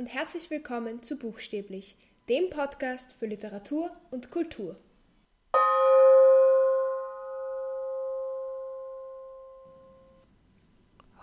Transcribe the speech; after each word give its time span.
und 0.00 0.06
herzlich 0.06 0.48
willkommen 0.48 1.02
zu 1.02 1.18
Buchstäblich, 1.18 1.94
dem 2.30 2.48
Podcast 2.48 3.12
für 3.12 3.26
Literatur 3.26 3.92
und 4.10 4.30
Kultur. 4.30 4.80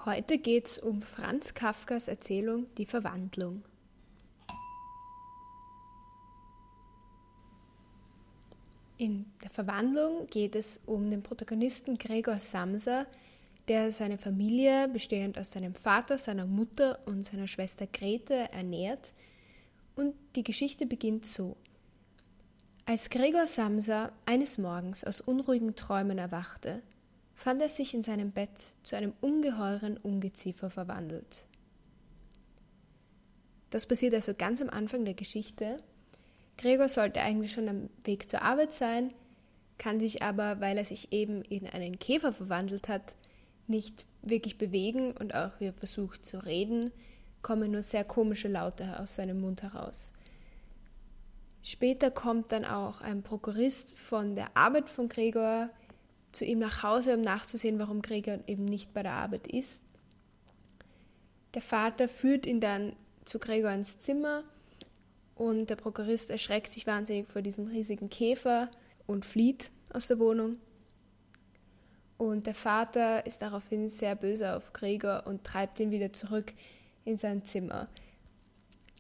Heute 0.06 0.38
geht 0.38 0.68
es 0.68 0.78
um 0.78 1.02
Franz 1.02 1.56
Kafkas 1.56 2.08
Erzählung 2.08 2.68
Die 2.78 2.86
Verwandlung. 2.86 3.64
In 9.00 9.26
der 9.44 9.50
Verwandlung 9.50 10.28
geht 10.28 10.56
es 10.56 10.82
um 10.86 11.10
den 11.10 11.24
Protagonisten 11.24 11.98
Gregor 11.98 12.38
Samsa, 12.38 13.08
der 13.68 13.92
seine 13.92 14.18
Familie, 14.18 14.88
bestehend 14.88 15.38
aus 15.38 15.52
seinem 15.52 15.76
Vater, 15.76 16.18
seiner 16.18 16.46
Mutter 16.46 17.00
und 17.06 17.24
seiner 17.24 17.48
Schwester 17.48 17.88
Grete, 17.88 18.52
ernährt. 18.52 19.14
Und 19.96 20.16
die 20.36 20.44
Geschichte 20.44 20.86
beginnt 20.86 21.26
so. 21.26 21.58
Als 22.86 23.10
Gregor 23.10 23.48
Samsa 23.48 24.14
eines 24.26 24.58
Morgens 24.58 25.04
aus 25.04 25.20
unruhigen 25.20 25.76
Träumen 25.76 26.18
erwachte, 26.18 26.82
fand 27.36 27.62
er 27.62 27.70
sich 27.70 27.94
in 27.94 28.04
seinem 28.04 28.32
Bett 28.32 28.74
zu 28.84 28.96
einem 28.96 29.14
ungeheuren 29.20 29.98
Ungeziefer 29.98 30.70
verwandelt. 30.70 31.46
Das 33.70 33.86
passiert 33.86 34.14
also 34.14 34.34
ganz 34.34 34.62
am 34.62 34.70
Anfang 34.70 35.04
der 35.04 35.14
Geschichte. 35.14 35.78
Gregor 36.58 36.88
sollte 36.88 37.22
eigentlich 37.22 37.52
schon 37.52 37.68
am 37.68 37.90
Weg 38.06 38.30
zur 38.30 38.42
Arbeit 38.42 38.74
sein, 38.74 39.14
kann 39.78 40.00
sich 40.00 40.24
aber, 40.24 40.62
weil 40.62 40.78
er 40.78 40.86
sich 40.86 41.12
eben 41.12 41.44
in 41.44 41.68
einen 41.68 42.00
Käfer 42.00 42.34
verwandelt 42.34 42.88
hat, 42.88 43.16
nicht 43.68 44.06
wirklich 44.22 44.58
bewegen 44.58 45.12
und 45.12 45.36
auch 45.36 45.60
wie 45.60 45.66
er 45.66 45.74
versucht 45.74 46.26
zu 46.26 46.44
reden, 46.46 46.92
kommen 47.42 47.72
nur 47.72 47.82
sehr 47.82 48.04
komische 48.04 48.48
Laute 48.48 49.00
aus 49.00 49.16
seinem 49.16 49.42
Mund 49.42 49.64
heraus. 49.64 50.14
Später 51.64 52.12
kommt 52.12 52.52
dann 52.52 52.66
auch 52.66 53.02
ein 53.02 53.24
Prokurist 53.24 53.98
von 53.98 54.36
der 54.36 54.56
Arbeit 54.56 54.90
von 54.90 55.10
Gregor 55.10 55.70
zu 56.32 56.46
ihm 56.46 56.60
nach 56.60 56.84
Hause, 56.84 57.16
um 57.16 57.22
nachzusehen, 57.22 57.80
warum 57.80 58.02
Gregor 58.02 58.40
eben 58.48 58.66
nicht 58.66 58.94
bei 58.94 59.04
der 59.04 59.14
Arbeit 59.14 59.48
ist. 59.48 59.82
Der 61.54 61.62
Vater 61.62 62.08
führt 62.08 62.46
ihn 62.46 62.62
dann 62.62 62.94
zu 63.26 63.40
Gregor 63.40 63.72
ins 63.72 64.00
Zimmer 64.00 64.44
und 65.36 65.70
der 65.70 65.76
Prokurist 65.76 66.30
erschreckt 66.30 66.72
sich 66.72 66.88
wahnsinnig 66.88 67.28
vor 67.28 67.42
diesem 67.42 67.68
riesigen 67.68 68.10
Käfer 68.10 68.70
und 69.06 69.26
flieht 69.26 69.72
aus 69.92 70.08
der 70.08 70.20
Wohnung. 70.20 70.58
Und 72.18 72.48
der 72.48 72.56
Vater 72.56 73.26
ist 73.26 73.42
daraufhin 73.42 73.90
sehr 73.90 74.16
böse 74.16 74.56
auf 74.56 74.74
Gregor 74.74 75.24
und 75.26 75.44
treibt 75.44 75.80
ihn 75.80 75.92
wieder 75.92 76.14
zurück 76.14 76.54
in 77.06 77.18
sein 77.18 77.46
Zimmer. 77.46 77.88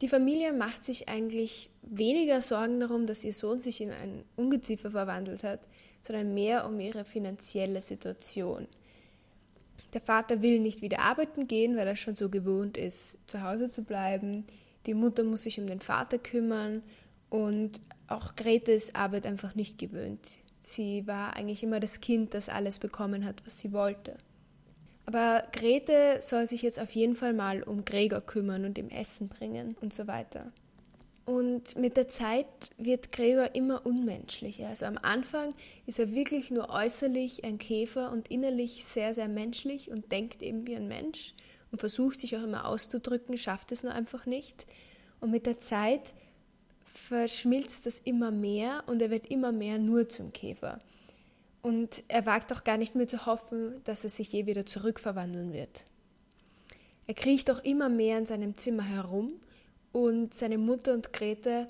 Die 0.02 0.08
Familie 0.08 0.54
macht 0.54 0.86
sich 0.86 1.10
eigentlich 1.10 1.70
weniger 1.82 2.42
Sorgen 2.42 2.80
darum, 2.80 3.08
dass 3.08 3.24
ihr 3.24 3.34
Sohn 3.34 3.62
sich 3.62 3.82
in 3.82 3.92
einen 3.92 4.24
Ungeziefer 4.36 4.92
verwandelt 4.92 5.44
hat, 5.44 5.62
sondern 6.04 6.36
mehr 6.36 6.68
um 6.68 6.80
ihre 6.80 7.04
finanzielle 7.04 7.82
Situation. 7.82 8.68
Der 9.94 10.02
Vater 10.02 10.44
will 10.44 10.60
nicht 10.60 10.82
wieder 10.84 11.00
arbeiten 11.00 11.48
gehen, 11.48 11.76
weil 11.76 11.88
er 11.88 11.96
schon 11.96 12.16
so 12.16 12.30
gewohnt 12.30 12.78
ist, 12.78 13.18
zu 13.26 13.42
Hause 13.42 13.70
zu 13.70 13.84
bleiben. 13.84 14.46
Die 14.86 14.94
Mutter 14.94 15.24
muss 15.24 15.44
sich 15.44 15.60
um 15.60 15.66
den 15.66 15.80
Vater 15.80 16.20
kümmern 16.20 16.84
und 17.30 17.82
auch 18.08 18.36
Grete 18.36 18.72
ist 18.72 18.96
Arbeit 18.96 19.26
einfach 19.26 19.56
nicht 19.56 19.80
gewöhnt. 19.80 20.38
Sie 20.68 21.08
war 21.08 21.38
eigentlich 21.38 21.64
immer 21.64 21.80
das 21.80 22.02
Kind, 22.02 22.34
das 22.34 22.50
alles 22.50 22.78
bekommen 22.78 23.24
hat, 23.24 23.42
was 23.46 23.58
sie 23.58 23.72
wollte. 23.72 24.18
Aber 25.06 25.44
Grete 25.54 26.18
soll 26.20 26.46
sich 26.46 26.62
jetzt 26.62 26.78
auf 26.78 26.92
jeden 26.92 27.16
Fall 27.16 27.32
mal 27.32 27.64
um 27.64 27.86
Gregor 27.86 28.20
kümmern 28.20 28.66
und 28.66 28.78
ihm 28.78 28.90
Essen 28.90 29.30
bringen 29.30 29.78
und 29.80 29.94
so 29.94 30.08
weiter. 30.08 30.52
Und 31.24 31.78
mit 31.78 31.96
der 31.96 32.10
Zeit 32.10 32.48
wird 32.78 33.14
Gregor 33.14 33.56
immer 33.56 33.86
unmenschlicher. 33.86 34.68
Also 34.68 34.88
am 34.88 34.98
Anfang 35.02 35.54
ist 35.86 36.00
er 36.00 36.12
wirklich 36.12 36.52
nur 36.52 36.70
äußerlich 36.70 37.46
ein 37.46 37.60
Käfer 37.60 38.12
und 38.12 38.28
innerlich 38.28 38.84
sehr, 38.84 39.14
sehr 39.14 39.30
menschlich 39.30 39.90
und 39.90 40.12
denkt 40.12 40.42
eben 40.42 40.68
wie 40.68 40.76
ein 40.76 40.90
Mensch 40.90 41.34
und 41.72 41.80
versucht 41.80 42.20
sich 42.20 42.36
auch 42.36 42.44
immer 42.44 42.68
auszudrücken, 42.68 43.38
schafft 43.38 43.72
es 43.72 43.84
nur 43.84 43.94
einfach 43.94 44.26
nicht. 44.26 44.66
Und 45.22 45.32
mit 45.32 45.46
der 45.46 45.62
Zeit 45.62 46.14
verschmilzt 46.98 47.86
das 47.86 48.00
immer 48.00 48.32
mehr 48.32 48.84
und 48.88 49.02
er 49.02 49.10
wird 49.10 49.28
immer 49.28 49.52
mehr 49.52 49.78
nur 49.78 50.10
zum 50.10 50.34
Käfer. 50.34 50.80
Und 51.62 52.04
er 52.08 52.26
wagt 52.26 52.54
auch 52.54 52.64
gar 52.64 52.78
nicht 52.78 52.96
mehr 52.96 53.08
zu 53.08 53.26
hoffen, 53.26 53.82
dass 53.84 54.04
er 54.04 54.10
sich 54.10 54.32
je 54.32 54.46
wieder 54.46 54.66
zurückverwandeln 54.66 55.54
wird. 55.54 55.86
Er 57.08 57.14
kriecht 57.14 57.50
auch 57.52 57.64
immer 57.64 57.90
mehr 57.90 58.18
in 58.18 58.26
seinem 58.26 58.58
Zimmer 58.58 58.84
herum 58.84 59.34
und 59.92 60.34
seine 60.34 60.58
Mutter 60.58 60.94
und 60.94 61.14
Grete 61.14 61.68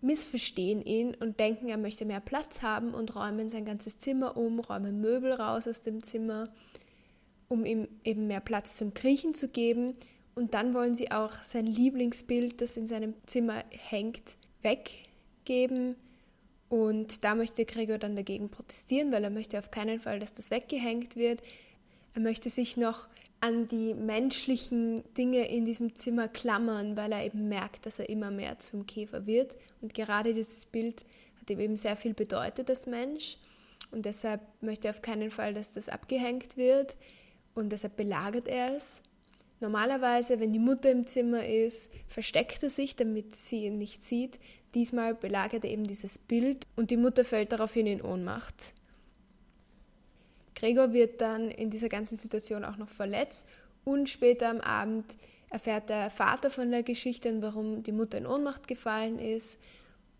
missverstehen 0.00 0.82
ihn 0.82 1.14
und 1.14 1.40
denken, 1.40 1.68
er 1.68 1.76
möchte 1.76 2.04
mehr 2.04 2.20
Platz 2.20 2.62
haben 2.62 2.94
und 2.94 3.14
räumen 3.16 3.50
sein 3.50 3.64
ganzes 3.64 3.98
Zimmer 3.98 4.36
um, 4.36 4.60
räumen 4.60 5.00
Möbel 5.00 5.32
raus 5.32 5.66
aus 5.66 5.82
dem 5.82 6.02
Zimmer, 6.02 6.48
um 7.48 7.64
ihm 7.64 7.88
eben 8.04 8.26
mehr 8.26 8.40
Platz 8.40 8.76
zum 8.76 8.94
Kriechen 8.94 9.34
zu 9.34 9.48
geben. 9.48 9.94
Und 10.34 10.54
dann 10.54 10.74
wollen 10.74 10.94
sie 10.94 11.10
auch 11.10 11.32
sein 11.42 11.66
Lieblingsbild, 11.66 12.60
das 12.60 12.76
in 12.76 12.86
seinem 12.86 13.14
Zimmer 13.26 13.64
hängt, 13.70 14.36
weggeben. 14.62 15.96
Und 16.68 17.24
da 17.24 17.34
möchte 17.34 17.64
Gregor 17.64 17.98
dann 17.98 18.16
dagegen 18.16 18.50
protestieren, 18.50 19.10
weil 19.10 19.24
er 19.24 19.30
möchte 19.30 19.58
auf 19.58 19.70
keinen 19.70 20.00
Fall, 20.00 20.20
dass 20.20 20.34
das 20.34 20.50
weggehängt 20.50 21.16
wird. 21.16 21.42
Er 22.14 22.20
möchte 22.20 22.50
sich 22.50 22.76
noch 22.76 23.08
an 23.40 23.68
die 23.68 23.94
menschlichen 23.94 25.02
Dinge 25.14 25.48
in 25.48 25.64
diesem 25.64 25.94
Zimmer 25.94 26.28
klammern, 26.28 26.96
weil 26.96 27.12
er 27.12 27.24
eben 27.24 27.48
merkt, 27.48 27.86
dass 27.86 27.98
er 27.98 28.08
immer 28.08 28.30
mehr 28.30 28.58
zum 28.58 28.86
Käfer 28.86 29.26
wird. 29.26 29.56
Und 29.80 29.94
gerade 29.94 30.34
dieses 30.34 30.66
Bild 30.66 31.04
hat 31.40 31.48
ihm 31.50 31.60
eben 31.60 31.76
sehr 31.76 31.96
viel 31.96 32.14
bedeutet 32.14 32.68
als 32.68 32.86
Mensch. 32.86 33.38
Und 33.90 34.04
deshalb 34.04 34.40
möchte 34.60 34.88
er 34.88 34.94
auf 34.94 35.02
keinen 35.02 35.30
Fall, 35.30 35.54
dass 35.54 35.72
das 35.72 35.88
abgehängt 35.88 36.56
wird. 36.56 36.96
Und 37.54 37.70
deshalb 37.70 37.96
belagert 37.96 38.48
er 38.48 38.76
es. 38.76 39.00
Normalerweise, 39.60 40.38
wenn 40.38 40.52
die 40.52 40.58
Mutter 40.58 40.90
im 40.90 41.06
Zimmer 41.06 41.46
ist, 41.46 41.90
versteckt 42.06 42.62
er 42.62 42.70
sich, 42.70 42.94
damit 42.94 43.34
sie 43.34 43.64
ihn 43.64 43.78
nicht 43.78 44.04
sieht. 44.04 44.38
Diesmal 44.74 45.14
belagert 45.14 45.64
er 45.64 45.70
eben 45.70 45.86
dieses 45.86 46.18
Bild 46.18 46.66
und 46.76 46.90
die 46.90 46.96
Mutter 46.96 47.24
fällt 47.24 47.52
daraufhin 47.52 47.86
in 47.86 48.02
Ohnmacht. 48.02 48.72
Gregor 50.54 50.92
wird 50.92 51.20
dann 51.20 51.50
in 51.50 51.70
dieser 51.70 51.88
ganzen 51.88 52.16
Situation 52.16 52.64
auch 52.64 52.76
noch 52.76 52.88
verletzt 52.88 53.48
und 53.84 54.08
später 54.08 54.50
am 54.50 54.60
Abend 54.60 55.04
erfährt 55.50 55.88
der 55.88 56.10
Vater 56.10 56.50
von 56.50 56.70
der 56.70 56.82
Geschichte 56.82 57.28
und 57.30 57.42
warum 57.42 57.82
die 57.82 57.92
Mutter 57.92 58.18
in 58.18 58.26
Ohnmacht 58.26 58.68
gefallen 58.68 59.18
ist 59.18 59.58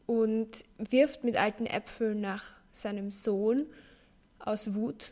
und 0.06 0.64
wirft 0.78 1.22
mit 1.22 1.36
alten 1.36 1.66
Äpfeln 1.66 2.20
nach 2.20 2.44
seinem 2.72 3.10
Sohn 3.10 3.66
aus 4.38 4.74
Wut. 4.74 5.10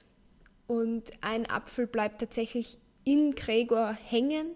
Und 0.66 1.10
ein 1.20 1.48
Apfel 1.48 1.86
bleibt 1.86 2.20
tatsächlich 2.20 2.78
in 3.06 3.36
Gregor 3.36 3.92
hängen 3.92 4.48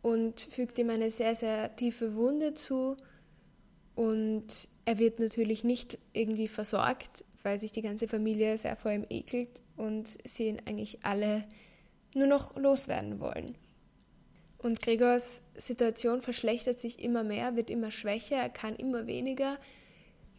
und 0.00 0.40
fügt 0.40 0.78
ihm 0.78 0.90
eine 0.90 1.10
sehr, 1.10 1.34
sehr 1.34 1.76
tiefe 1.76 2.16
Wunde 2.16 2.54
zu. 2.54 2.96
Und 3.94 4.68
er 4.86 4.98
wird 4.98 5.20
natürlich 5.20 5.62
nicht 5.62 5.98
irgendwie 6.14 6.48
versorgt, 6.48 7.24
weil 7.42 7.60
sich 7.60 7.70
die 7.70 7.82
ganze 7.82 8.08
Familie 8.08 8.56
sehr 8.56 8.74
vor 8.74 8.90
ihm 8.90 9.04
ekelt 9.10 9.60
und 9.76 10.16
sie 10.24 10.48
ihn 10.48 10.62
eigentlich 10.64 11.04
alle 11.04 11.44
nur 12.14 12.26
noch 12.26 12.56
loswerden 12.56 13.20
wollen. 13.20 13.54
Und 14.56 14.80
Gregors 14.80 15.42
Situation 15.54 16.22
verschlechtert 16.22 16.80
sich 16.80 17.04
immer 17.04 17.22
mehr, 17.22 17.54
wird 17.54 17.68
immer 17.68 17.90
schwächer, 17.90 18.36
er 18.36 18.48
kann 18.48 18.76
immer 18.76 19.06
weniger. 19.06 19.58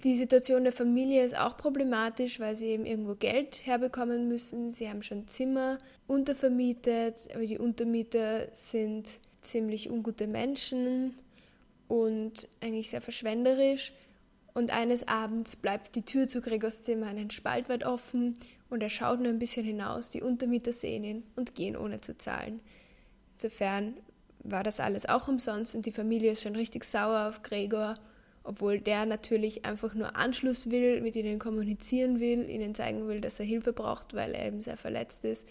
Die 0.03 0.17
Situation 0.17 0.63
der 0.63 0.73
Familie 0.73 1.23
ist 1.23 1.37
auch 1.37 1.55
problematisch, 1.55 2.39
weil 2.39 2.55
sie 2.55 2.67
eben 2.67 2.85
irgendwo 2.85 3.15
Geld 3.15 3.65
herbekommen 3.65 4.27
müssen. 4.27 4.71
Sie 4.71 4.89
haben 4.89 5.01
schon 5.01 5.27
Zimmer 5.27 5.77
untervermietet, 6.07 7.15
aber 7.33 7.45
die 7.45 7.57
Untermieter 7.57 8.47
sind 8.53 9.19
ziemlich 9.43 9.89
ungute 9.89 10.27
Menschen 10.27 11.13
und 11.87 12.49
eigentlich 12.59 12.89
sehr 12.89 13.01
verschwenderisch. 13.01 13.93
Und 14.53 14.71
eines 14.71 15.07
Abends 15.07 15.55
bleibt 15.55 15.95
die 15.95 16.03
Tür 16.03 16.27
zu 16.27 16.41
Gregors 16.41 16.83
Zimmer 16.83 17.07
einen 17.07 17.31
Spalt 17.31 17.69
weit 17.69 17.85
offen 17.85 18.37
und 18.69 18.83
er 18.83 18.89
schaut 18.89 19.19
nur 19.19 19.29
ein 19.29 19.39
bisschen 19.39 19.65
hinaus. 19.65 20.09
Die 20.09 20.21
Untermieter 20.21 20.73
sehen 20.73 21.03
ihn 21.03 21.23
und 21.35 21.55
gehen 21.55 21.75
ohne 21.75 22.01
zu 22.01 22.17
zahlen. 22.17 22.59
Insofern 23.35 23.95
war 24.43 24.63
das 24.63 24.79
alles 24.79 25.07
auch 25.07 25.27
umsonst 25.27 25.75
und 25.75 25.85
die 25.85 25.91
Familie 25.91 26.31
ist 26.33 26.43
schon 26.43 26.55
richtig 26.55 26.83
sauer 26.83 27.29
auf 27.29 27.41
Gregor 27.41 27.95
obwohl 28.43 28.79
der 28.79 29.05
natürlich 29.05 29.65
einfach 29.65 29.93
nur 29.93 30.15
Anschluss 30.15 30.69
will, 30.69 31.01
mit 31.01 31.15
ihnen 31.15 31.39
kommunizieren 31.39 32.19
will, 32.19 32.49
ihnen 32.49 32.75
zeigen 32.75 33.07
will, 33.07 33.21
dass 33.21 33.39
er 33.39 33.45
Hilfe 33.45 33.71
braucht, 33.71 34.13
weil 34.13 34.33
er 34.33 34.47
eben 34.47 34.61
sehr 34.61 34.77
verletzt 34.77 35.23
ist. 35.23 35.47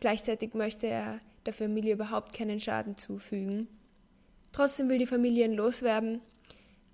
Gleichzeitig 0.00 0.54
möchte 0.54 0.86
er 0.86 1.20
der 1.46 1.54
Familie 1.54 1.94
überhaupt 1.94 2.34
keinen 2.34 2.60
Schaden 2.60 2.98
zufügen. 2.98 3.68
Trotzdem 4.52 4.88
will 4.88 4.98
die 4.98 5.06
Familie 5.06 5.46
ihn 5.46 5.54
loswerden, 5.54 6.20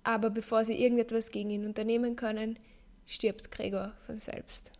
aber 0.03 0.29
bevor 0.29 0.63
sie 0.63 0.81
irgendetwas 0.81 1.31
gegen 1.31 1.49
ihn 1.49 1.65
unternehmen 1.65 2.15
können, 2.15 2.57
stirbt 3.05 3.51
Gregor 3.51 3.93
von 4.05 4.19
selbst. 4.19 4.71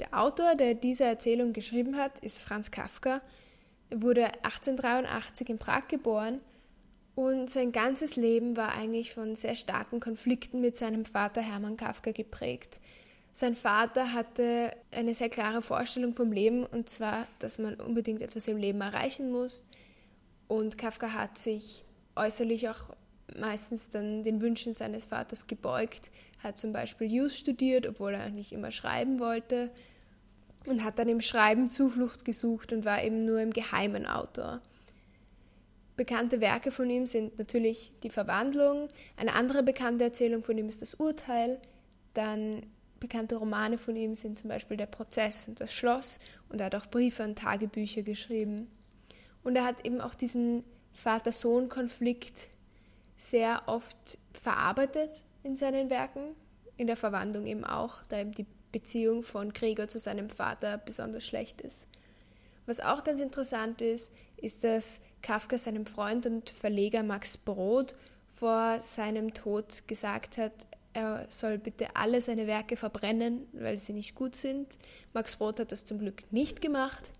Der 0.00 0.18
Autor, 0.18 0.54
der 0.54 0.74
diese 0.74 1.04
Erzählung 1.04 1.52
geschrieben 1.52 1.96
hat, 1.96 2.18
ist 2.20 2.40
Franz 2.40 2.70
Kafka 2.70 3.20
Er 3.90 4.02
wurde 4.02 4.26
1883 4.44 5.50
in 5.50 5.58
Prag 5.58 5.88
geboren 5.88 6.40
und 7.16 7.48
sein 7.50 7.72
ganzes 7.72 8.14
Leben 8.14 8.58
war 8.58 8.74
eigentlich 8.74 9.14
von 9.14 9.36
sehr 9.36 9.54
starken 9.54 10.00
Konflikten 10.00 10.60
mit 10.60 10.76
seinem 10.76 11.06
Vater 11.06 11.40
Hermann 11.40 11.78
Kafka 11.78 12.12
geprägt. 12.12 12.78
Sein 13.32 13.56
Vater 13.56 14.12
hatte 14.12 14.70
eine 14.92 15.14
sehr 15.14 15.30
klare 15.30 15.62
Vorstellung 15.62 16.12
vom 16.12 16.30
Leben 16.30 16.64
und 16.64 16.90
zwar, 16.90 17.26
dass 17.38 17.58
man 17.58 17.74
unbedingt 17.76 18.20
etwas 18.20 18.46
im 18.48 18.58
Leben 18.58 18.82
erreichen 18.82 19.32
muss. 19.32 19.64
Und 20.46 20.76
Kafka 20.76 21.14
hat 21.14 21.38
sich 21.38 21.84
äußerlich 22.16 22.68
auch 22.68 22.94
meistens 23.34 23.88
dann 23.88 24.22
den 24.22 24.42
Wünschen 24.42 24.74
seines 24.74 25.06
Vaters 25.06 25.46
gebeugt, 25.46 26.10
hat 26.42 26.58
zum 26.58 26.74
Beispiel 26.74 27.10
Jus 27.10 27.36
studiert, 27.36 27.86
obwohl 27.86 28.12
er 28.12 28.24
eigentlich 28.24 28.52
immer 28.52 28.70
schreiben 28.70 29.20
wollte 29.20 29.70
und 30.66 30.84
hat 30.84 30.98
dann 30.98 31.08
im 31.08 31.22
Schreiben 31.22 31.70
Zuflucht 31.70 32.26
gesucht 32.26 32.74
und 32.74 32.84
war 32.84 33.02
eben 33.02 33.24
nur 33.24 33.40
im 33.40 33.54
Geheimen 33.54 34.04
Autor. 34.04 34.60
Bekannte 35.96 36.40
Werke 36.40 36.70
von 36.70 36.90
ihm 36.90 37.06
sind 37.06 37.38
natürlich 37.38 37.92
Die 38.02 38.10
Verwandlung, 38.10 38.88
eine 39.16 39.34
andere 39.34 39.62
bekannte 39.62 40.04
Erzählung 40.04 40.44
von 40.44 40.58
ihm 40.58 40.68
ist 40.68 40.82
Das 40.82 40.94
Urteil, 40.94 41.58
dann 42.12 42.66
bekannte 43.00 43.36
Romane 43.36 43.78
von 43.78 43.96
ihm 43.96 44.14
sind 44.14 44.38
zum 44.38 44.48
Beispiel 44.48 44.76
Der 44.76 44.86
Prozess 44.86 45.48
und 45.48 45.60
Das 45.60 45.72
Schloss 45.72 46.18
und 46.48 46.60
er 46.60 46.66
hat 46.66 46.74
auch 46.74 46.86
Briefe 46.86 47.22
und 47.22 47.38
Tagebücher 47.38 48.02
geschrieben. 48.02 48.70
Und 49.42 49.56
er 49.56 49.64
hat 49.64 49.86
eben 49.86 50.00
auch 50.00 50.14
diesen 50.14 50.64
Vater-Sohn-Konflikt 50.92 52.48
sehr 53.16 53.62
oft 53.66 54.18
verarbeitet 54.32 55.22
in 55.42 55.56
seinen 55.56 55.88
Werken, 55.88 56.34
in 56.76 56.86
der 56.86 56.96
Verwandlung 56.96 57.46
eben 57.46 57.64
auch, 57.64 58.02
da 58.08 58.20
eben 58.20 58.32
die 58.32 58.46
Beziehung 58.72 59.22
von 59.22 59.52
Gregor 59.52 59.88
zu 59.88 59.98
seinem 59.98 60.28
Vater 60.28 60.76
besonders 60.76 61.24
schlecht 61.24 61.60
ist. 61.62 61.86
Was 62.66 62.80
auch 62.80 63.04
ganz 63.04 63.20
interessant 63.20 63.80
ist, 63.80 64.10
ist, 64.36 64.64
dass 64.64 65.00
Kafka 65.26 65.58
seinem 65.58 65.86
Freund 65.86 66.24
und 66.24 66.50
Verleger 66.50 67.02
Max 67.02 67.36
Brod 67.36 67.96
vor 68.28 68.78
seinem 68.82 69.34
Tod 69.34 69.82
gesagt 69.88 70.38
hat, 70.38 70.52
er 70.92 71.26
soll 71.30 71.58
bitte 71.58 71.96
alle 71.96 72.22
seine 72.22 72.46
Werke 72.46 72.76
verbrennen, 72.76 73.48
weil 73.52 73.76
sie 73.76 73.92
nicht 73.92 74.14
gut 74.14 74.36
sind. 74.36 74.68
Max 75.14 75.34
Brod 75.34 75.58
hat 75.58 75.72
das 75.72 75.84
zum 75.84 75.98
Glück 75.98 76.22
nicht 76.30 76.62
gemacht 76.62 77.10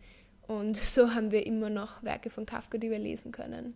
und 0.46 0.76
so 0.76 1.14
haben 1.14 1.32
wir 1.32 1.46
immer 1.46 1.68
noch 1.68 2.04
Werke 2.04 2.30
von 2.30 2.46
Kafka, 2.46 2.78
die 2.78 2.92
wir 2.92 3.00
lesen 3.00 3.32
können. 3.32 3.74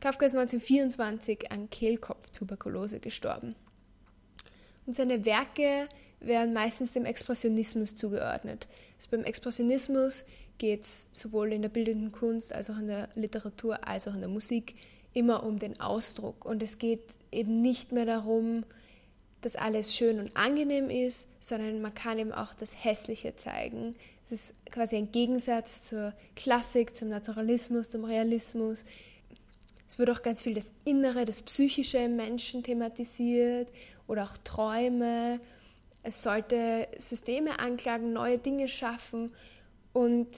Kafka 0.00 0.26
ist 0.26 0.34
1924 0.34 1.50
an 1.50 1.70
Kehlkopftuberkulose 1.70 3.00
gestorben. 3.00 3.54
Und 4.84 4.94
seine 4.94 5.24
Werke 5.24 5.88
werden 6.20 6.52
meistens 6.52 6.92
dem 6.92 7.06
Expressionismus 7.06 7.96
zugeordnet. 7.96 8.68
Also 8.98 9.08
beim 9.10 9.24
Expressionismus 9.24 10.26
geht 10.58 10.82
es 10.82 11.06
sowohl 11.12 11.52
in 11.52 11.62
der 11.62 11.68
bildenden 11.68 12.12
Kunst 12.12 12.52
als 12.52 12.68
auch 12.68 12.78
in 12.78 12.88
der 12.88 13.08
Literatur 13.14 13.86
als 13.86 14.06
auch 14.06 14.14
in 14.14 14.20
der 14.20 14.28
Musik 14.28 14.74
immer 15.14 15.42
um 15.44 15.58
den 15.58 15.80
Ausdruck. 15.80 16.44
Und 16.44 16.62
es 16.62 16.78
geht 16.78 17.02
eben 17.32 17.56
nicht 17.56 17.92
mehr 17.92 18.04
darum, 18.04 18.64
dass 19.40 19.56
alles 19.56 19.94
schön 19.94 20.18
und 20.18 20.36
angenehm 20.36 20.90
ist, 20.90 21.28
sondern 21.40 21.80
man 21.80 21.94
kann 21.94 22.18
eben 22.18 22.32
auch 22.32 22.54
das 22.54 22.84
Hässliche 22.84 23.36
zeigen. 23.36 23.94
Es 24.26 24.32
ist 24.32 24.54
quasi 24.70 24.96
ein 24.96 25.12
Gegensatz 25.12 25.84
zur 25.84 26.12
Klassik, 26.34 26.94
zum 26.96 27.08
Naturalismus, 27.08 27.90
zum 27.90 28.04
Realismus. 28.04 28.84
Es 29.88 29.98
wird 29.98 30.10
auch 30.10 30.22
ganz 30.22 30.42
viel 30.42 30.54
das 30.54 30.72
Innere, 30.84 31.24
das 31.24 31.42
Psychische 31.42 31.98
im 31.98 32.16
Menschen 32.16 32.62
thematisiert 32.62 33.68
oder 34.06 34.24
auch 34.24 34.36
Träume. 34.44 35.40
Es 36.02 36.22
sollte 36.22 36.88
Systeme 36.98 37.58
anklagen, 37.58 38.12
neue 38.12 38.38
Dinge 38.38 38.68
schaffen 38.68 39.32
und 39.92 40.28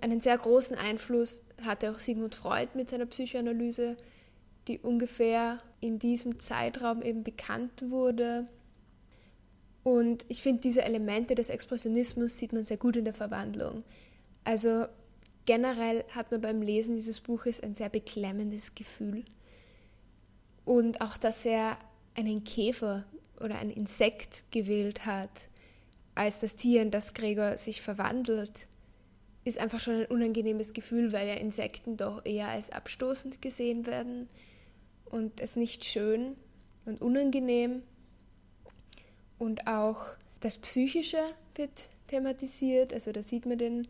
einen 0.00 0.20
sehr 0.20 0.38
großen 0.38 0.76
Einfluss 0.76 1.42
hatte 1.62 1.90
auch 1.90 2.00
Sigmund 2.00 2.34
Freud 2.34 2.70
mit 2.74 2.88
seiner 2.88 3.06
Psychoanalyse, 3.06 3.96
die 4.66 4.78
ungefähr 4.78 5.60
in 5.80 5.98
diesem 5.98 6.40
Zeitraum 6.40 7.02
eben 7.02 7.22
bekannt 7.22 7.84
wurde. 7.90 8.46
Und 9.82 10.24
ich 10.28 10.42
finde, 10.42 10.62
diese 10.62 10.82
Elemente 10.82 11.34
des 11.34 11.48
Expressionismus 11.48 12.38
sieht 12.38 12.52
man 12.52 12.64
sehr 12.64 12.76
gut 12.76 12.96
in 12.96 13.04
der 13.04 13.14
Verwandlung. 13.14 13.84
Also 14.44 14.86
generell 15.46 16.04
hat 16.10 16.30
man 16.30 16.40
beim 16.40 16.62
Lesen 16.62 16.96
dieses 16.96 17.20
Buches 17.20 17.62
ein 17.62 17.74
sehr 17.74 17.88
beklemmendes 17.88 18.74
Gefühl. 18.74 19.24
Und 20.64 21.00
auch, 21.00 21.16
dass 21.16 21.44
er 21.44 21.78
einen 22.14 22.44
Käfer 22.44 23.04
oder 23.40 23.58
ein 23.58 23.70
Insekt 23.70 24.44
gewählt 24.50 25.06
hat, 25.06 25.30
als 26.14 26.40
das 26.40 26.56
Tier, 26.56 26.82
in 26.82 26.90
das 26.90 27.14
Gregor 27.14 27.56
sich 27.56 27.80
verwandelt, 27.80 28.66
ist 29.50 29.58
einfach 29.58 29.80
schon 29.80 30.00
ein 30.00 30.06
unangenehmes 30.06 30.72
Gefühl, 30.72 31.12
weil 31.12 31.28
ja 31.28 31.34
Insekten 31.34 31.96
doch 31.96 32.24
eher 32.24 32.48
als 32.48 32.70
abstoßend 32.70 33.42
gesehen 33.42 33.86
werden 33.86 34.28
und 35.04 35.40
es 35.40 35.56
nicht 35.56 35.84
schön 35.84 36.36
und 36.86 37.02
unangenehm. 37.02 37.82
Und 39.38 39.66
auch 39.66 40.04
das 40.40 40.58
Psychische 40.58 41.22
wird 41.54 41.90
thematisiert, 42.08 42.92
also 42.92 43.12
da 43.12 43.22
sieht 43.22 43.46
man 43.46 43.58
den 43.58 43.88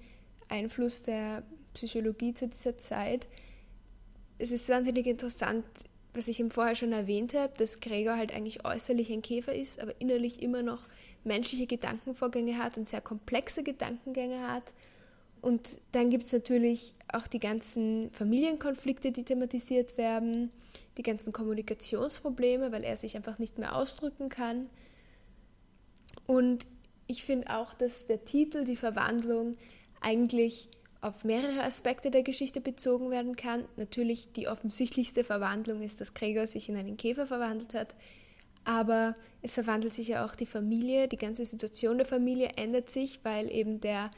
Einfluss 0.48 1.02
der 1.02 1.42
Psychologie 1.74 2.34
zu 2.34 2.48
dieser 2.48 2.78
Zeit. 2.78 3.26
Es 4.38 4.50
ist 4.50 4.68
wahnsinnig 4.68 5.06
interessant, 5.06 5.64
was 6.14 6.28
ich 6.28 6.40
ihm 6.40 6.50
vorher 6.50 6.74
schon 6.74 6.92
erwähnt 6.92 7.34
habe, 7.34 7.52
dass 7.56 7.80
Gregor 7.80 8.16
halt 8.16 8.34
eigentlich 8.34 8.64
äußerlich 8.64 9.12
ein 9.12 9.22
Käfer 9.22 9.54
ist, 9.54 9.80
aber 9.80 9.94
innerlich 10.00 10.42
immer 10.42 10.62
noch 10.62 10.82
menschliche 11.24 11.66
Gedankenvorgänge 11.66 12.58
hat 12.58 12.78
und 12.78 12.88
sehr 12.88 13.00
komplexe 13.00 13.62
Gedankengänge 13.62 14.48
hat. 14.48 14.64
Und 15.40 15.68
dann 15.92 16.10
gibt 16.10 16.24
es 16.24 16.32
natürlich 16.32 16.94
auch 17.12 17.26
die 17.26 17.38
ganzen 17.38 18.10
Familienkonflikte, 18.12 19.10
die 19.10 19.24
thematisiert 19.24 19.96
werden, 19.96 20.50
die 20.96 21.02
ganzen 21.02 21.32
Kommunikationsprobleme, 21.32 22.72
weil 22.72 22.84
er 22.84 22.96
sich 22.96 23.16
einfach 23.16 23.38
nicht 23.38 23.58
mehr 23.58 23.74
ausdrücken 23.74 24.28
kann. 24.28 24.68
Und 26.26 26.66
ich 27.06 27.24
finde 27.24 27.50
auch, 27.56 27.74
dass 27.74 28.06
der 28.06 28.24
Titel, 28.24 28.64
die 28.64 28.76
Verwandlung, 28.76 29.56
eigentlich 30.00 30.68
auf 31.00 31.24
mehrere 31.24 31.64
Aspekte 31.64 32.10
der 32.10 32.22
Geschichte 32.22 32.60
bezogen 32.60 33.10
werden 33.10 33.36
kann. 33.36 33.64
Natürlich 33.76 34.32
die 34.32 34.48
offensichtlichste 34.48 35.24
Verwandlung 35.24 35.82
ist, 35.82 36.00
dass 36.00 36.14
Gregor 36.14 36.46
sich 36.46 36.68
in 36.68 36.76
einen 36.76 36.96
Käfer 36.96 37.26
verwandelt 37.26 37.74
hat, 37.74 37.94
aber 38.64 39.16
es 39.42 39.54
verwandelt 39.54 39.94
sich 39.94 40.08
ja 40.08 40.24
auch 40.24 40.34
die 40.34 40.46
Familie, 40.46 41.08
die 41.08 41.16
ganze 41.16 41.44
Situation 41.44 41.96
der 41.96 42.06
Familie 42.06 42.50
ändert 42.56 42.90
sich, 42.90 43.20
weil 43.22 43.50
eben 43.50 43.80
der 43.80 44.10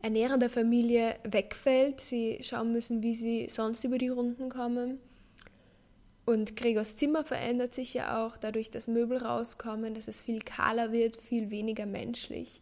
Ernährer 0.00 0.38
der 0.38 0.50
Familie 0.50 1.16
wegfällt. 1.24 2.00
Sie 2.00 2.38
schauen 2.42 2.72
müssen, 2.72 3.02
wie 3.02 3.14
sie 3.14 3.48
sonst 3.50 3.84
über 3.84 3.98
die 3.98 4.08
Runden 4.08 4.48
kommen. 4.48 5.00
Und 6.24 6.56
Gregors 6.56 6.94
Zimmer 6.96 7.24
verändert 7.24 7.72
sich 7.72 7.94
ja 7.94 8.22
auch, 8.22 8.36
dadurch, 8.36 8.70
dass 8.70 8.86
Möbel 8.86 9.16
rauskommen, 9.16 9.94
dass 9.94 10.08
es 10.08 10.20
viel 10.20 10.40
kahler 10.40 10.92
wird, 10.92 11.16
viel 11.16 11.50
weniger 11.50 11.86
menschlich. 11.86 12.60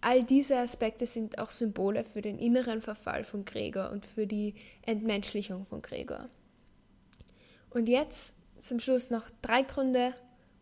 All 0.00 0.24
diese 0.24 0.58
Aspekte 0.58 1.06
sind 1.06 1.38
auch 1.38 1.50
Symbole 1.50 2.04
für 2.04 2.22
den 2.22 2.38
inneren 2.38 2.82
Verfall 2.82 3.24
von 3.24 3.44
Gregor 3.44 3.90
und 3.90 4.04
für 4.04 4.26
die 4.26 4.54
Entmenschlichung 4.82 5.64
von 5.64 5.80
Gregor. 5.80 6.28
Und 7.70 7.88
jetzt 7.88 8.34
zum 8.60 8.80
Schluss 8.80 9.10
noch 9.10 9.30
drei 9.42 9.62
Gründe, 9.62 10.14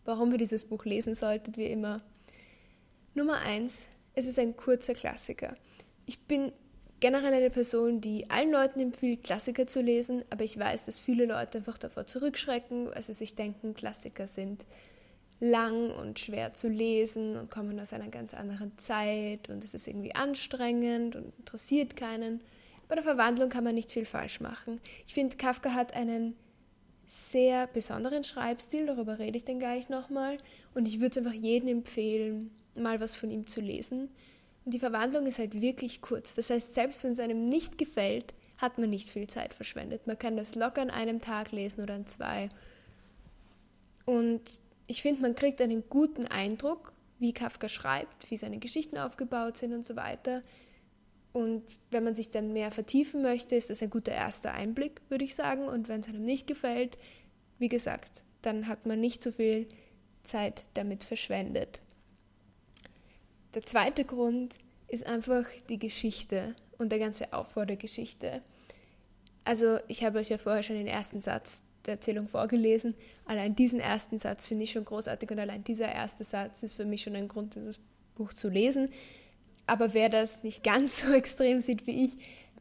warum 0.04 0.30
ihr 0.32 0.38
dieses 0.38 0.64
Buch 0.64 0.84
lesen 0.84 1.14
solltet, 1.14 1.56
wie 1.56 1.66
immer. 1.66 2.02
Nummer 3.14 3.38
eins, 3.38 3.88
es 4.14 4.26
ist 4.26 4.38
ein 4.38 4.56
kurzer 4.56 4.94
Klassiker. 4.94 5.54
Ich 6.12 6.18
bin 6.18 6.52
generell 7.00 7.32
eine 7.32 7.48
Person, 7.48 8.02
die 8.02 8.28
allen 8.28 8.50
Leuten 8.50 8.80
empfiehlt, 8.80 9.24
Klassiker 9.24 9.66
zu 9.66 9.80
lesen, 9.80 10.26
aber 10.28 10.44
ich 10.44 10.58
weiß, 10.58 10.84
dass 10.84 10.98
viele 10.98 11.24
Leute 11.24 11.56
einfach 11.56 11.78
davor 11.78 12.04
zurückschrecken, 12.04 12.90
weil 12.92 13.00
sie 13.00 13.14
sich 13.14 13.34
denken, 13.34 13.72
Klassiker 13.72 14.26
sind 14.26 14.66
lang 15.40 15.90
und 15.90 16.18
schwer 16.18 16.52
zu 16.52 16.68
lesen 16.68 17.38
und 17.38 17.50
kommen 17.50 17.80
aus 17.80 17.94
einer 17.94 18.08
ganz 18.08 18.34
anderen 18.34 18.76
Zeit 18.76 19.48
und 19.48 19.64
es 19.64 19.72
ist 19.72 19.86
irgendwie 19.86 20.14
anstrengend 20.14 21.16
und 21.16 21.32
interessiert 21.38 21.96
keinen. 21.96 22.42
Bei 22.88 22.94
der 22.94 23.04
Verwandlung 23.04 23.48
kann 23.48 23.64
man 23.64 23.74
nicht 23.74 23.90
viel 23.90 24.04
falsch 24.04 24.40
machen. 24.40 24.82
Ich 25.06 25.14
finde, 25.14 25.38
Kafka 25.38 25.72
hat 25.72 25.94
einen 25.94 26.36
sehr 27.06 27.68
besonderen 27.68 28.22
Schreibstil, 28.22 28.84
darüber 28.84 29.18
rede 29.18 29.38
ich 29.38 29.46
dann 29.46 29.60
gleich 29.60 29.88
nochmal. 29.88 30.36
Und 30.74 30.86
ich 30.86 31.00
würde 31.00 31.18
es 31.18 31.26
einfach 31.26 31.40
jedem 31.40 31.70
empfehlen, 31.70 32.50
mal 32.74 33.00
was 33.00 33.16
von 33.16 33.30
ihm 33.30 33.46
zu 33.46 33.62
lesen. 33.62 34.10
Und 34.64 34.74
die 34.74 34.78
Verwandlung 34.78 35.26
ist 35.26 35.38
halt 35.38 35.60
wirklich 35.60 36.00
kurz. 36.00 36.34
Das 36.34 36.50
heißt, 36.50 36.74
selbst 36.74 37.02
wenn 37.04 37.12
es 37.12 37.20
einem 37.20 37.44
nicht 37.44 37.78
gefällt, 37.78 38.34
hat 38.58 38.78
man 38.78 38.90
nicht 38.90 39.10
viel 39.10 39.26
Zeit 39.26 39.54
verschwendet. 39.54 40.06
Man 40.06 40.18
kann 40.18 40.36
das 40.36 40.54
locker 40.54 40.82
an 40.82 40.90
einem 40.90 41.20
Tag 41.20 41.50
lesen 41.50 41.82
oder 41.82 41.94
an 41.94 42.06
zwei. 42.06 42.48
Und 44.04 44.60
ich 44.86 45.02
finde, 45.02 45.22
man 45.22 45.34
kriegt 45.34 45.60
einen 45.60 45.84
guten 45.88 46.26
Eindruck, 46.26 46.92
wie 47.18 47.32
Kafka 47.32 47.68
schreibt, 47.68 48.30
wie 48.30 48.36
seine 48.36 48.58
Geschichten 48.58 48.98
aufgebaut 48.98 49.58
sind 49.58 49.72
und 49.72 49.84
so 49.84 49.96
weiter. 49.96 50.42
Und 51.32 51.62
wenn 51.90 52.04
man 52.04 52.14
sich 52.14 52.30
dann 52.30 52.52
mehr 52.52 52.70
vertiefen 52.70 53.22
möchte, 53.22 53.56
ist 53.56 53.70
das 53.70 53.82
ein 53.82 53.90
guter 53.90 54.12
erster 54.12 54.52
Einblick, 54.52 55.00
würde 55.08 55.24
ich 55.24 55.34
sagen. 55.34 55.66
Und 55.66 55.88
wenn 55.88 56.00
es 56.00 56.08
einem 56.08 56.24
nicht 56.24 56.46
gefällt, 56.46 56.98
wie 57.58 57.68
gesagt, 57.68 58.22
dann 58.42 58.68
hat 58.68 58.86
man 58.86 59.00
nicht 59.00 59.22
so 59.22 59.32
viel 59.32 59.66
Zeit 60.24 60.66
damit 60.74 61.04
verschwendet. 61.04 61.80
Der 63.54 63.64
zweite 63.64 64.04
Grund 64.04 64.58
ist 64.88 65.06
einfach 65.06 65.44
die 65.68 65.78
Geschichte 65.78 66.54
und 66.78 66.90
der 66.90 66.98
ganze 66.98 67.32
Aufbau 67.32 67.64
der 67.64 67.76
Geschichte. 67.76 68.42
Also 69.44 69.78
ich 69.88 70.04
habe 70.04 70.18
euch 70.18 70.28
ja 70.28 70.38
vorher 70.38 70.62
schon 70.62 70.76
den 70.76 70.86
ersten 70.86 71.20
Satz 71.20 71.62
der 71.86 71.94
Erzählung 71.94 72.28
vorgelesen. 72.28 72.94
Allein 73.24 73.56
diesen 73.56 73.80
ersten 73.80 74.18
Satz 74.18 74.46
finde 74.46 74.64
ich 74.64 74.72
schon 74.72 74.84
großartig 74.84 75.30
und 75.30 75.38
allein 75.38 75.64
dieser 75.64 75.90
erste 75.90 76.24
Satz 76.24 76.62
ist 76.62 76.74
für 76.74 76.84
mich 76.84 77.02
schon 77.02 77.16
ein 77.16 77.28
Grund, 77.28 77.54
dieses 77.54 77.80
Buch 78.14 78.32
zu 78.32 78.48
lesen. 78.48 78.90
Aber 79.66 79.94
wer 79.94 80.08
das 80.08 80.42
nicht 80.42 80.62
ganz 80.62 81.00
so 81.04 81.12
extrem 81.12 81.60
sieht 81.60 81.86
wie 81.86 82.04
ich, 82.04 82.12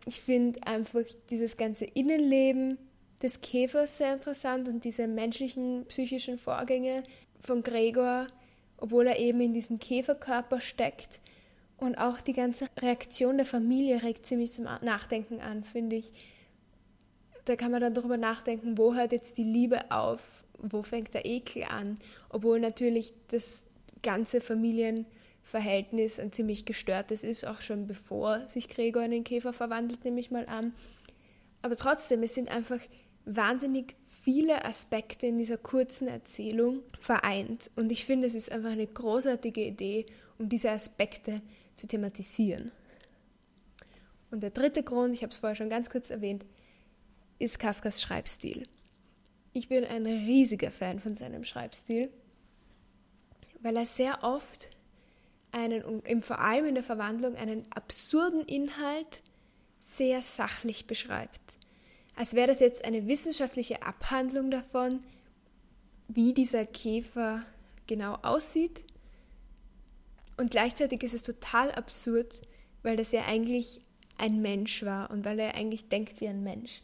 ich 0.08 0.22
finde 0.22 0.66
einfach 0.66 1.04
dieses 1.30 1.58
ganze 1.58 1.86
Innenleben 1.86 2.78
des 3.22 3.42
Käfers 3.42 4.00
sehr 4.00 4.14
interessant 4.14 4.68
und 4.68 4.84
diese 4.84 5.08
menschlichen 5.08 5.86
psychischen 5.86 6.40
Vorgänge 6.40 7.04
von 7.40 7.62
Gregor, 7.62 8.26
obwohl 8.82 9.08
er 9.08 9.20
eben 9.20 9.40
in 9.40 9.54
diesem 9.54 9.80
Käferkörper 9.80 10.60
steckt. 10.60 11.20
Und 11.78 11.98
auch 11.98 12.20
die 12.20 12.34
ganze 12.34 12.68
Reaktion 12.78 13.38
der 13.38 13.46
Familie 13.46 14.04
regt 14.04 14.26
ziemlich 14.26 14.52
zum 14.52 14.66
Nachdenken 14.66 15.40
an, 15.40 15.64
finde 15.64 15.96
ich. 15.96 16.12
Da 17.46 17.56
kann 17.56 17.72
man 17.72 17.82
dann 17.82 17.94
darüber 17.94 18.18
nachdenken, 18.18 18.78
wo 18.78 18.94
hört 18.94 19.14
jetzt 19.14 19.38
die 19.38 19.44
Liebe 19.44 19.90
auf, 19.90 20.44
wo 20.58 20.84
fängt 20.84 21.14
der 21.14 21.26
Ekel 21.26 21.64
an, 21.64 21.98
obwohl 22.30 22.60
natürlich 22.60 23.14
das 23.30 23.66
ganze 24.04 24.42
Familienverhältnis 24.42 26.20
ein 26.20 26.32
ziemlich 26.32 26.66
gestörtes 26.66 27.24
ist, 27.24 27.48
auch 27.48 27.62
schon 27.62 27.88
bevor 27.88 28.48
sich 28.50 28.68
Gregor 28.68 29.04
in 29.04 29.12
den 29.12 29.24
Käfer 29.24 29.54
verwandelt, 29.54 30.04
nehme 30.04 30.20
ich 30.20 30.30
mal 30.30 30.48
an. 30.48 30.74
Aber 31.64 31.76
trotzdem, 31.76 32.24
es 32.24 32.34
sind 32.34 32.50
einfach 32.50 32.80
wahnsinnig 33.26 33.96
viele 34.24 34.66
Aspekte 34.66 35.28
in 35.28 35.38
dieser 35.38 35.58
kurzen 35.58 36.08
Erzählung 36.08 36.82
vereint. 37.00 37.72
Und 37.76 37.92
ich 37.92 38.06
finde, 38.06 38.28
es 38.28 38.36
ist 38.36 38.52
einfach 38.52 38.72
eine 38.72 38.88
großartige 38.88 39.66
Idee, 39.66 40.06
um 40.38 40.50
diese 40.50 40.72
Aspekte 40.72 41.42
zu 41.76 41.88
thematisieren. 41.88 42.72
Und 44.30 44.42
der 44.44 44.52
dritte 44.52 44.84
Grund, 44.84 45.14
ich 45.14 45.24
habe 45.24 45.32
es 45.32 45.38
vorher 45.38 45.56
schon 45.56 45.70
ganz 45.70 45.90
kurz 45.90 46.10
erwähnt, 46.10 46.46
ist 47.40 47.60
Kafkas 47.60 48.02
Schreibstil. 48.02 48.68
Ich 49.54 49.68
bin 49.68 49.84
ein 49.84 50.06
riesiger 50.06 50.72
Fan 50.72 51.00
von 51.00 51.18
seinem 51.18 51.44
Schreibstil, 51.44 52.10
weil 53.62 53.76
er 53.76 53.86
sehr 53.86 54.24
oft 54.24 54.70
einen, 55.52 56.22
vor 56.22 56.40
allem 56.40 56.66
in 56.66 56.76
der 56.76 56.84
Verwandlung, 56.84 57.36
einen 57.36 57.66
absurden 57.74 58.46
Inhalt 58.46 59.22
sehr 59.82 60.22
sachlich 60.22 60.88
beschreibt 60.88 61.58
als 62.16 62.34
wäre 62.34 62.48
das 62.48 62.60
jetzt 62.60 62.86
eine 62.86 63.08
wissenschaftliche 63.08 63.84
Abhandlung 63.84 64.52
davon, 64.52 65.04
wie 66.08 66.34
dieser 66.34 66.66
Käfer 66.66 67.44
genau 67.88 68.16
aussieht. 68.22 68.84
Und 70.38 70.52
gleichzeitig 70.52 71.04
ist 71.04 71.14
es 71.14 71.24
total 71.24 71.72
absurd, 71.72 72.42
weil 72.84 72.98
das 72.98 73.12
ja 73.12 73.26
eigentlich 73.26 73.82
ein 74.18 74.42
Mensch 74.42 74.84
war 74.84 75.10
und 75.12 75.26
weil 75.26 75.40
er 75.40 75.56
eigentlich 75.56 75.90
denkt 75.90 76.22
wie 76.22 76.28
ein 76.28 76.44
Mensch. 76.44 76.82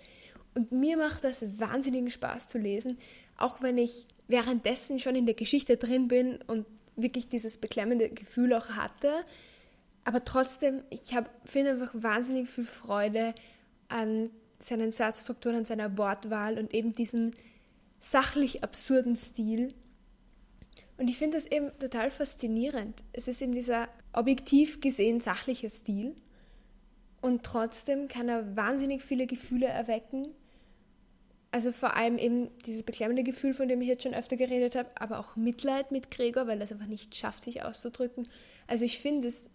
Und 0.55 0.71
mir 0.71 0.97
macht 0.97 1.23
das 1.23 1.59
wahnsinnigen 1.59 2.09
Spaß 2.09 2.47
zu 2.47 2.57
lesen, 2.57 2.97
auch 3.37 3.61
wenn 3.61 3.77
ich 3.77 4.07
währenddessen 4.27 4.99
schon 4.99 5.15
in 5.15 5.25
der 5.25 5.35
Geschichte 5.35 5.77
drin 5.77 6.07
bin 6.07 6.39
und 6.47 6.65
wirklich 6.95 7.29
dieses 7.29 7.57
beklemmende 7.57 8.09
Gefühl 8.09 8.53
auch 8.53 8.69
hatte. 8.69 9.23
Aber 10.03 10.25
trotzdem, 10.25 10.83
ich 10.89 11.13
finde 11.45 11.71
einfach 11.71 11.93
wahnsinnig 11.93 12.49
viel 12.49 12.65
Freude 12.65 13.35
an 13.87 14.31
seinen 14.59 14.91
Satzstrukturen, 14.91 15.65
seiner 15.65 15.97
Wortwahl 15.97 16.57
und 16.57 16.73
eben 16.73 16.93
diesem 16.93 17.31
sachlich 17.99 18.63
absurden 18.63 19.15
Stil. 19.15 19.73
Und 20.97 21.09
ich 21.09 21.17
finde 21.17 21.37
das 21.37 21.45
eben 21.45 21.71
total 21.79 22.09
faszinierend. 22.09 23.03
Es 23.13 23.27
ist 23.27 23.41
eben 23.41 23.53
dieser 23.53 23.87
objektiv 24.13 24.81
gesehen 24.81 25.21
sachliche 25.21 25.69
Stil 25.69 26.15
und 27.21 27.43
trotzdem 27.43 28.07
kann 28.07 28.29
er 28.29 28.55
wahnsinnig 28.55 29.03
viele 29.03 29.27
Gefühle 29.27 29.67
erwecken. 29.67 30.29
Also 31.51 31.71
vor 31.71 31.95
allem 31.95 32.17
eben 32.17 32.49
dieses 32.65 32.83
beklemmende 32.83 33.23
Gefühl, 33.23 33.53
von 33.53 33.67
dem 33.67 33.81
ich 33.81 33.87
jetzt 33.87 34.03
schon 34.03 34.13
öfter 34.13 34.37
geredet 34.37 34.75
habe, 34.75 34.89
aber 34.95 35.19
auch 35.19 35.35
Mitleid 35.35 35.91
mit 35.91 36.11
Gregor, 36.11 36.47
weil 36.47 36.59
er 36.59 36.65
es 36.65 36.71
einfach 36.71 36.87
nicht 36.87 37.15
schafft, 37.15 37.43
sich 37.43 37.63
auszudrücken. 37.63 38.27
Also 38.67 38.85
ich 38.85 38.99
finde 38.99 39.27
es 39.29 39.49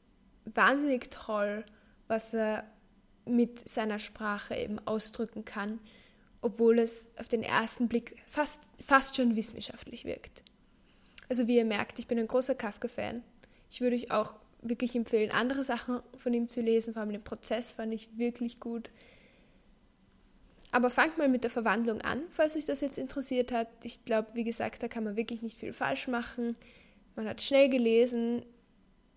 wahnsinnig 0.45 1.11
toll, 1.11 1.65
was 2.09 2.35
er 2.35 2.65
mit 3.25 3.69
seiner 3.69 3.99
Sprache 3.99 4.57
eben 4.57 4.79
ausdrücken 4.87 5.45
kann, 5.45 5.79
obwohl 6.41 6.79
es 6.79 7.11
auf 7.17 7.29
den 7.29 7.43
ersten 7.43 7.89
Blick 7.89 8.17
fast, 8.27 8.61
fast 8.81 9.17
schon 9.17 9.37
wissenschaftlich 9.37 10.05
wirkt. 10.05 10.43
Also 11.29 11.47
wie 11.47 11.57
ihr 11.57 11.65
merkt, 11.65 11.99
ich 11.99 12.09
bin 12.09 12.19
ein 12.19 12.27
großer 12.27 12.55
Kafka-Fan. 12.55 13.23
Ich 13.71 13.81
würde 13.81 13.97
euch 13.97 14.11
auch 14.11 14.35
wirklich 14.61 14.95
empfehlen, 14.95 15.31
andere 15.31 15.65
Sachen 15.65 16.01
von 16.17 16.35
ihm 16.35 16.49
zu 16.49 16.61
lesen, 16.61 16.93
vor 16.93 17.03
allem 17.03 17.13
den 17.13 17.25
Prozess 17.25 17.71
fand 17.71 17.93
ich 17.95 18.09
wirklich 18.17 18.61
gut. 18.61 18.91
Aber 20.71 20.91
fangt 20.91 21.19
mal 21.19 21.29
mit 21.29 21.45
der 21.45 21.51
Verwandlung 21.51 22.01
an, 22.01 22.23
falls 22.31 22.57
euch 22.57 22.67
das 22.67 22.81
jetzt 22.81 22.99
interessiert 22.99 23.53
hat. 23.53 23.69
Ich 23.83 24.05
glaube, 24.05 24.29
wie 24.35 24.45
gesagt, 24.45 24.83
da 24.83 24.89
kann 24.89 25.05
man 25.05 25.17
wirklich 25.17 25.43
nicht 25.43 25.59
viel 25.59 25.73
falsch 25.73 26.09
machen. 26.09 26.57
Man 27.15 27.29
hat 27.29 27.43
schnell 27.43 27.69
gelesen 27.69 28.45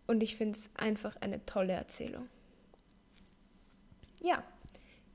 und 0.06 0.22
ich 0.22 0.36
finde 0.36 0.58
es 0.58 0.70
einfach 0.76 1.16
eine 1.22 1.46
tolle 1.46 1.74
Erzählung 1.74 2.28
ja, 4.26 4.44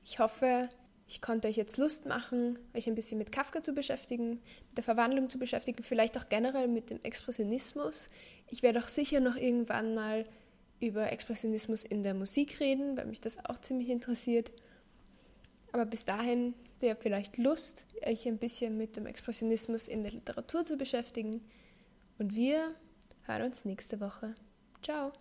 ich 0.03 0.19
hoffe, 0.19 0.69
ich 1.07 1.21
konnte 1.21 1.47
euch 1.47 1.57
jetzt 1.57 1.77
Lust 1.77 2.05
machen, 2.05 2.57
euch 2.73 2.87
ein 2.87 2.95
bisschen 2.95 3.17
mit 3.17 3.31
Kafka 3.31 3.61
zu 3.61 3.73
beschäftigen, 3.73 4.41
mit 4.69 4.77
der 4.77 4.83
Verwandlung 4.83 5.27
zu 5.27 5.37
beschäftigen, 5.37 5.83
vielleicht 5.83 6.17
auch 6.17 6.29
generell 6.29 6.67
mit 6.67 6.89
dem 6.89 7.01
Expressionismus. 7.03 8.09
Ich 8.47 8.63
werde 8.63 8.79
auch 8.79 8.87
sicher 8.87 9.19
noch 9.19 9.35
irgendwann 9.35 9.93
mal 9.93 10.25
über 10.79 11.11
Expressionismus 11.11 11.83
in 11.83 12.03
der 12.03 12.13
Musik 12.13 12.59
reden, 12.59 12.97
weil 12.97 13.05
mich 13.05 13.21
das 13.21 13.37
auch 13.45 13.59
ziemlich 13.59 13.89
interessiert. 13.89 14.51
Aber 15.73 15.85
bis 15.85 16.05
dahin, 16.05 16.53
ihr 16.81 16.91
habt 16.91 17.03
vielleicht 17.03 17.37
Lust, 17.37 17.85
euch 18.05 18.27
ein 18.27 18.37
bisschen 18.37 18.77
mit 18.77 18.95
dem 18.95 19.05
Expressionismus 19.05 19.87
in 19.87 20.03
der 20.03 20.13
Literatur 20.13 20.65
zu 20.65 20.77
beschäftigen. 20.77 21.41
Und 22.17 22.35
wir 22.35 22.73
hören 23.23 23.43
uns 23.43 23.65
nächste 23.65 23.99
Woche. 23.99 24.33
Ciao! 24.81 25.11